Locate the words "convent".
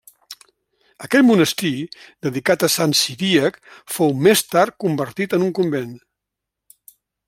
5.61-5.97